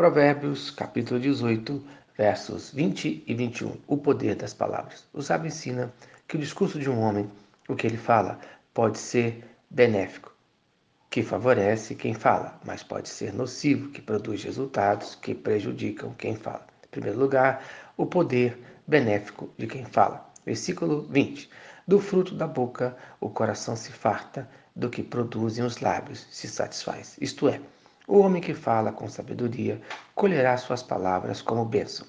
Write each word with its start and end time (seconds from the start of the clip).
Provérbios, 0.00 0.70
capítulo 0.70 1.20
18, 1.20 1.84
versos 2.16 2.72
20 2.72 3.22
e 3.26 3.34
21. 3.34 3.76
O 3.86 3.98
poder 3.98 4.34
das 4.34 4.54
palavras. 4.54 5.06
O 5.12 5.20
sábio 5.20 5.48
ensina 5.48 5.92
que 6.26 6.36
o 6.36 6.40
discurso 6.40 6.80
de 6.80 6.88
um 6.88 6.98
homem, 7.02 7.30
o 7.68 7.76
que 7.76 7.86
ele 7.86 7.98
fala, 7.98 8.40
pode 8.72 8.98
ser 8.98 9.44
benéfico, 9.68 10.34
que 11.10 11.22
favorece 11.22 11.94
quem 11.94 12.14
fala, 12.14 12.58
mas 12.64 12.82
pode 12.82 13.10
ser 13.10 13.34
nocivo, 13.34 13.90
que 13.90 14.00
produz 14.00 14.42
resultados 14.42 15.16
que 15.16 15.34
prejudicam 15.34 16.14
quem 16.14 16.34
fala. 16.34 16.66
Em 16.82 16.88
primeiro 16.88 17.18
lugar, 17.18 17.62
o 17.94 18.06
poder 18.06 18.58
benéfico 18.86 19.50
de 19.58 19.66
quem 19.66 19.84
fala. 19.84 20.26
Versículo 20.46 21.02
20. 21.10 21.50
Do 21.86 22.00
fruto 22.00 22.34
da 22.34 22.46
boca 22.46 22.96
o 23.20 23.28
coração 23.28 23.76
se 23.76 23.92
farta, 23.92 24.48
do 24.74 24.88
que 24.88 25.02
produzem 25.02 25.62
os 25.62 25.78
lábios 25.78 26.26
se 26.30 26.48
satisfaz. 26.48 27.18
Isto 27.20 27.50
é, 27.50 27.60
o 28.10 28.18
homem 28.18 28.42
que 28.42 28.52
fala 28.52 28.90
com 28.90 29.08
sabedoria 29.08 29.80
colherá 30.16 30.56
suas 30.56 30.82
palavras 30.82 31.40
como 31.40 31.64
bênção. 31.64 32.04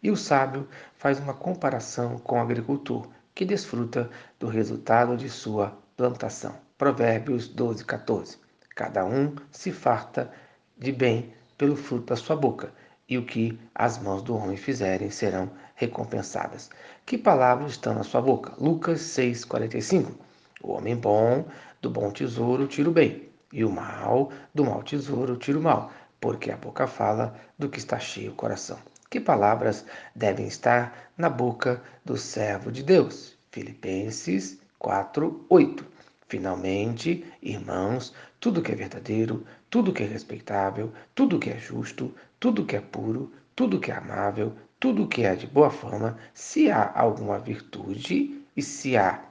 E 0.00 0.08
o 0.08 0.16
sábio 0.16 0.68
faz 0.94 1.18
uma 1.18 1.34
comparação 1.34 2.18
com 2.18 2.36
o 2.36 2.40
agricultor, 2.40 3.08
que 3.34 3.44
desfruta 3.44 4.08
do 4.38 4.46
resultado 4.46 5.16
de 5.16 5.28
sua 5.28 5.76
plantação. 5.96 6.54
Provérbios 6.78 7.48
12, 7.48 7.84
14. 7.84 8.38
Cada 8.76 9.04
um 9.04 9.34
se 9.50 9.72
farta 9.72 10.30
de 10.78 10.92
bem 10.92 11.32
pelo 11.58 11.74
fruto 11.74 12.06
da 12.06 12.16
sua 12.16 12.36
boca, 12.36 12.72
e 13.08 13.18
o 13.18 13.26
que 13.26 13.58
as 13.74 13.98
mãos 13.98 14.22
do 14.22 14.36
homem 14.36 14.56
fizerem 14.56 15.10
serão 15.10 15.50
recompensadas. 15.74 16.70
Que 17.04 17.18
palavras 17.18 17.72
estão 17.72 17.92
na 17.92 18.04
sua 18.04 18.22
boca? 18.22 18.52
Lucas 18.56 19.00
6, 19.00 19.44
45. 19.46 20.14
O 20.62 20.74
homem 20.74 20.94
bom 20.94 21.44
do 21.82 21.90
bom 21.90 22.08
tesouro 22.12 22.68
tira 22.68 22.88
o 22.88 22.92
bem 22.92 23.29
e 23.52 23.64
o 23.64 23.70
mal, 23.70 24.30
do 24.54 24.64
mau 24.64 24.82
tesouro, 24.82 25.36
tira 25.36 25.58
o 25.58 25.62
mal, 25.62 25.92
porque 26.20 26.50
a 26.50 26.56
boca 26.56 26.86
fala 26.86 27.34
do 27.58 27.68
que 27.68 27.78
está 27.78 27.98
cheio 27.98 28.32
o 28.32 28.34
coração. 28.34 28.78
Que 29.08 29.18
palavras 29.18 29.84
devem 30.14 30.46
estar 30.46 31.10
na 31.16 31.28
boca 31.28 31.82
do 32.04 32.16
servo 32.16 32.70
de 32.70 32.82
Deus? 32.82 33.36
Filipenses 33.50 34.60
4, 34.78 35.44
8. 35.48 35.84
Finalmente, 36.28 37.24
irmãos, 37.42 38.14
tudo 38.38 38.62
que 38.62 38.70
é 38.70 38.74
verdadeiro, 38.76 39.44
tudo 39.68 39.92
que 39.92 40.04
é 40.04 40.06
respeitável, 40.06 40.92
tudo 41.14 41.38
que 41.38 41.50
é 41.50 41.58
justo, 41.58 42.14
tudo 42.38 42.64
que 42.64 42.76
é 42.76 42.80
puro, 42.80 43.32
tudo 43.56 43.80
que 43.80 43.90
é 43.90 43.96
amável, 43.96 44.54
tudo 44.78 45.08
que 45.08 45.24
é 45.24 45.34
de 45.34 45.46
boa 45.46 45.70
fama, 45.70 46.16
se 46.32 46.70
há 46.70 46.92
alguma 46.94 47.38
virtude 47.38 48.42
e 48.56 48.62
se 48.62 48.96
há 48.96 49.22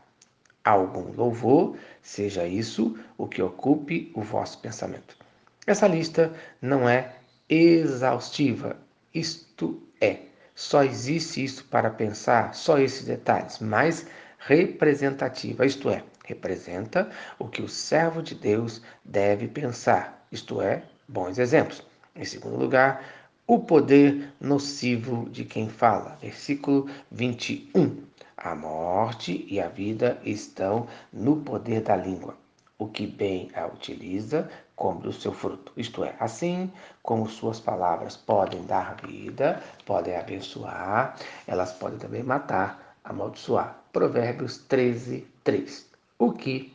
algum 0.63 1.11
louvor, 1.13 1.77
seja 2.01 2.45
isso 2.45 2.97
o 3.17 3.27
que 3.27 3.41
ocupe 3.41 4.11
o 4.13 4.21
vosso 4.21 4.59
pensamento. 4.59 5.17
Essa 5.65 5.87
lista 5.87 6.33
não 6.61 6.87
é 6.87 7.13
exaustiva, 7.47 8.77
isto 9.13 9.81
é, 9.99 10.19
só 10.55 10.83
existe 10.83 11.43
isso 11.43 11.65
para 11.65 11.89
pensar, 11.89 12.53
só 12.53 12.77
esses 12.79 13.05
detalhes, 13.05 13.59
mas 13.59 14.05
representativa, 14.39 15.65
isto 15.65 15.89
é, 15.89 16.03
representa 16.25 17.09
o 17.37 17.47
que 17.47 17.61
o 17.61 17.67
servo 17.67 18.21
de 18.21 18.35
Deus 18.35 18.81
deve 19.03 19.47
pensar, 19.47 20.25
isto 20.31 20.61
é, 20.61 20.83
bons 21.07 21.39
exemplos. 21.39 21.83
Em 22.15 22.25
segundo 22.25 22.57
lugar, 22.57 23.03
o 23.47 23.59
poder 23.59 24.31
nocivo 24.39 25.27
de 25.29 25.43
quem 25.43 25.69
fala, 25.69 26.17
versículo 26.21 26.87
21. 27.11 28.03
A 28.41 28.55
morte 28.55 29.45
e 29.49 29.59
a 29.59 29.67
vida 29.67 30.17
estão 30.23 30.87
no 31.11 31.41
poder 31.41 31.81
da 31.81 31.97
língua. 31.97 32.37
O 32.77 32.87
que 32.87 33.05
bem 33.05 33.51
a 33.53 33.65
utiliza, 33.67 34.49
come 34.77 35.01
do 35.01 35.11
seu 35.11 35.33
fruto. 35.33 35.73
Isto 35.75 36.05
é, 36.05 36.15
assim 36.21 36.71
como 37.03 37.27
suas 37.27 37.59
palavras 37.59 38.15
podem 38.15 38.63
dar 38.63 38.95
vida, 39.05 39.61
podem 39.85 40.15
abençoar, 40.15 41.17
elas 41.45 41.73
podem 41.73 41.99
também 41.99 42.23
matar, 42.23 42.95
amaldiçoar. 43.03 43.77
Provérbios 43.91 44.57
13, 44.59 45.27
3. 45.43 45.89
O 46.17 46.31
que 46.31 46.73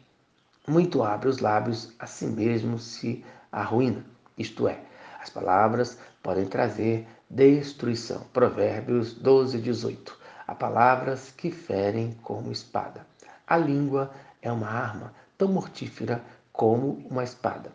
muito 0.69 1.03
abre 1.03 1.31
os 1.31 1.39
lábios, 1.39 1.95
a 1.99 2.05
si 2.05 2.27
mesmo 2.27 2.79
se 2.79 3.25
arruína. 3.51 4.05
Isto 4.37 4.69
é, 4.69 4.81
as 5.19 5.31
palavras 5.31 5.99
podem 6.23 6.45
trazer 6.45 7.09
destruição. 7.31 8.21
Provérbios 8.35 9.15
12, 9.15 9.63
18 9.63 10.24
a 10.47 10.55
palavras 10.55 11.31
que 11.31 11.51
ferem 11.51 12.17
como 12.23 12.53
espada. 12.53 13.07
A 13.47 13.57
língua 13.57 14.11
é 14.41 14.51
uma 14.51 14.69
arma 14.69 15.13
tão 15.37 15.49
mortífera 15.49 16.23
como 16.53 17.05
uma 17.11 17.25
espada. 17.25 17.73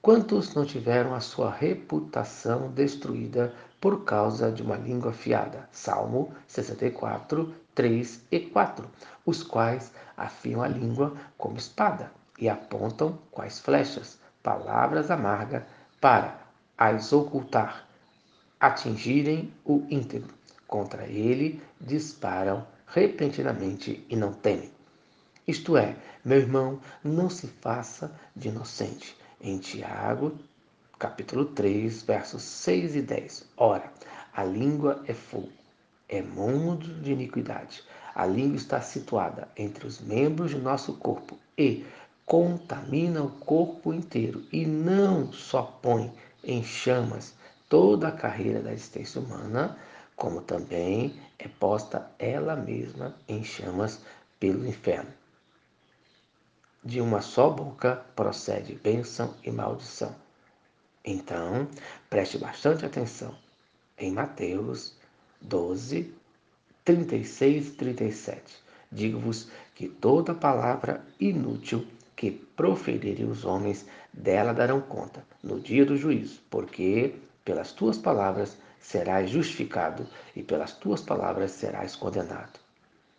Quantos 0.00 0.54
não 0.54 0.64
tiveram 0.64 1.14
a 1.14 1.20
sua 1.20 1.50
reputação 1.50 2.70
destruída 2.70 3.52
por 3.80 4.04
causa 4.04 4.52
de 4.52 4.62
uma 4.62 4.76
língua 4.76 5.10
afiada? 5.10 5.68
Salmo 5.72 6.32
64, 6.46 7.52
3 7.74 8.20
e 8.30 8.40
4, 8.40 8.88
os 9.24 9.42
quais 9.42 9.92
afiam 10.16 10.62
a 10.62 10.68
língua 10.68 11.12
como 11.36 11.56
espada 11.56 12.12
e 12.38 12.48
apontam 12.48 13.18
as 13.36 13.58
flechas 13.58 14.18
palavras 14.42 15.10
amargas 15.10 15.64
para 16.00 16.38
as 16.78 17.12
ocultar, 17.12 17.84
atingirem 18.60 19.52
o 19.64 19.84
íntegro. 19.90 20.32
Contra 20.66 21.06
ele 21.06 21.62
disparam 21.80 22.66
repentinamente 22.86 24.04
e 24.08 24.16
não 24.16 24.32
temem. 24.32 24.70
Isto 25.46 25.76
é, 25.76 25.96
meu 26.24 26.38
irmão, 26.38 26.80
não 27.04 27.30
se 27.30 27.46
faça 27.46 28.12
de 28.34 28.48
inocente. 28.48 29.16
Em 29.40 29.58
Tiago, 29.58 30.36
capítulo 30.98 31.44
3, 31.44 32.02
versos 32.02 32.42
6 32.42 32.96
e 32.96 33.02
10. 33.02 33.50
Ora, 33.56 33.92
a 34.32 34.42
língua 34.42 35.04
é 35.06 35.14
fogo, 35.14 35.52
é 36.08 36.20
mundo 36.20 37.00
de 37.00 37.12
iniquidade. 37.12 37.84
A 38.14 38.26
língua 38.26 38.56
está 38.56 38.80
situada 38.80 39.48
entre 39.56 39.86
os 39.86 40.00
membros 40.00 40.50
de 40.50 40.58
nosso 40.58 40.94
corpo 40.94 41.38
e 41.56 41.84
contamina 42.24 43.22
o 43.22 43.30
corpo 43.30 43.94
inteiro 43.94 44.44
e 44.50 44.66
não 44.66 45.32
só 45.32 45.62
põe 45.62 46.12
em 46.42 46.64
chamas 46.64 47.34
toda 47.68 48.08
a 48.08 48.12
carreira 48.12 48.60
da 48.60 48.72
existência 48.72 49.20
humana, 49.20 49.78
como 50.16 50.40
também 50.40 51.20
é 51.38 51.46
posta 51.46 52.10
ela 52.18 52.56
mesma 52.56 53.14
em 53.28 53.44
chamas 53.44 54.00
pelo 54.40 54.66
inferno. 54.66 55.12
De 56.82 57.00
uma 57.00 57.20
só 57.20 57.50
boca 57.50 57.96
procede 58.16 58.74
bênção 58.74 59.34
e 59.44 59.50
maldição. 59.50 60.14
Então, 61.04 61.68
preste 62.08 62.38
bastante 62.38 62.86
atenção 62.86 63.36
em 63.98 64.10
Mateus 64.10 64.96
12, 65.40 66.12
36 66.84 67.68
e 67.68 67.70
37. 67.72 68.56
Digo-vos 68.90 69.48
que 69.74 69.88
toda 69.88 70.34
palavra 70.34 71.04
inútil 71.20 71.86
que 72.16 72.30
proferirem 72.30 73.28
os 73.28 73.44
homens, 73.44 73.86
dela 74.12 74.54
darão 74.54 74.80
conta 74.80 75.22
no 75.42 75.60
dia 75.60 75.84
do 75.84 75.96
juízo, 75.96 76.40
porque 76.48 77.14
pelas 77.44 77.72
tuas 77.72 77.98
palavras 77.98 78.56
serás 78.86 79.28
justificado 79.30 80.06
e 80.36 80.44
pelas 80.44 80.72
tuas 80.72 81.02
palavras 81.02 81.50
serás 81.50 81.96
condenado. 81.96 82.60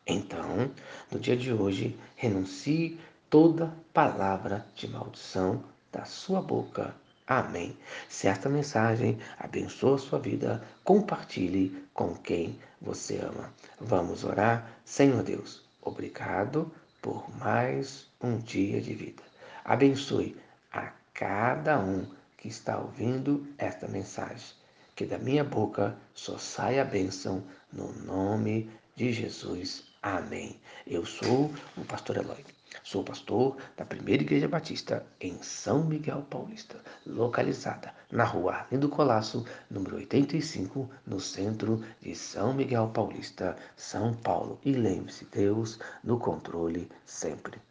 Então, 0.06 0.72
no 1.12 1.20
dia 1.20 1.36
de 1.36 1.52
hoje, 1.52 2.00
renuncie 2.16 2.98
toda 3.30 3.74
palavra 3.94 4.66
de 4.74 4.88
maldição 4.88 5.62
da 5.92 6.06
sua 6.06 6.42
boca. 6.42 6.96
Amém. 7.28 7.78
Se 8.08 8.30
esta 8.30 8.48
mensagem 8.48 9.20
abençoa 9.38 9.98
sua 9.98 10.20
vida, 10.20 10.64
compartilhe 10.86 11.86
com 11.94 12.16
quem 12.16 12.58
você 12.82 13.18
ama. 13.18 13.54
Vamos 13.78 14.24
orar. 14.24 14.72
Senhor 14.86 15.22
Deus, 15.22 15.66
obrigado 15.82 16.72
por 17.02 17.30
mais 17.38 18.08
um 18.22 18.38
dia 18.38 18.80
de 18.80 18.94
vida. 18.94 19.24
Abençoe 19.66 20.38
a 20.72 20.94
cada 21.14 21.78
um 21.78 22.06
que 22.38 22.48
está 22.48 22.78
ouvindo 22.78 23.46
esta 23.58 23.86
mensagem 23.86 24.56
que 24.98 25.06
da 25.06 25.20
minha 25.20 25.44
boca 25.44 25.96
só 26.12 26.40
saia 26.40 26.82
a 26.82 26.86
bênção 26.86 27.44
no 27.72 27.94
nome 28.04 28.68
de 28.96 29.14
Jesus. 29.14 29.84
Amém. 30.02 30.60
Eu 30.88 31.06
sou 31.06 31.54
o 31.78 31.86
pastor 31.86 32.18
Eloy. 32.18 32.44
Sou 32.84 33.04
pastor 33.04 33.58
da 33.78 33.86
Primeira 33.86 34.24
Igreja 34.24 34.48
Batista 34.48 35.06
em 35.22 35.40
São 35.44 35.84
Miguel 35.84 36.26
Paulista, 36.28 36.84
localizada 37.06 37.94
na 38.12 38.24
rua 38.24 38.56
Arlindo 38.56 38.90
Colasso, 38.90 39.46
número 39.70 39.98
85, 39.98 40.90
no 41.06 41.20
centro 41.20 41.84
de 42.02 42.16
São 42.16 42.52
Miguel 42.52 42.90
Paulista, 42.92 43.56
São 43.76 44.16
Paulo. 44.16 44.60
E 44.66 44.72
lembre-se, 44.72 45.26
Deus 45.26 45.78
no 46.04 46.18
controle 46.18 46.90
sempre. 47.06 47.68